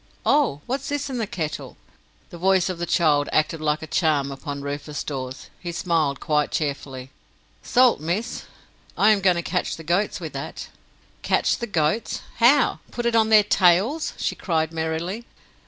Oh! 0.25 0.61
what's 0.65 0.89
this 0.89 1.11
in 1.11 1.19
the 1.19 1.27
kettle?" 1.27 1.77
The 2.31 2.39
voice 2.39 2.69
of 2.69 2.79
the 2.79 2.87
child 2.87 3.29
acted 3.31 3.61
like 3.61 3.83
a 3.83 3.85
charm 3.85 4.31
upon 4.31 4.63
Rufus 4.63 5.03
Dawes. 5.03 5.51
He 5.59 5.71
smiled 5.71 6.19
quite 6.19 6.49
cheerfully. 6.49 7.11
"Salt, 7.61 7.99
miss. 7.99 8.45
I 8.97 9.11
am 9.11 9.21
going 9.21 9.35
to 9.35 9.43
catch 9.43 9.75
the 9.77 9.83
goats 9.83 10.19
with 10.19 10.33
that." 10.33 10.69
"Catch 11.21 11.59
the 11.59 11.67
goats! 11.67 12.21
How? 12.37 12.79
Put 12.89 13.05
it 13.05 13.15
on 13.15 13.29
their 13.29 13.43
tails?" 13.43 14.13
she 14.17 14.33
cried 14.33 14.71
merrily. 14.73 15.27